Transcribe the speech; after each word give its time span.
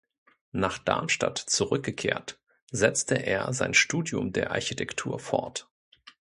Nach 0.53 0.79
Darmstadt 0.79 1.37
zurückgekehrt 1.37 2.39
setzte 2.71 3.23
er 3.23 3.53
sein 3.53 3.75
Studium 3.75 4.33
der 4.33 4.49
Architektur 4.49 5.19
fort. 5.19 5.69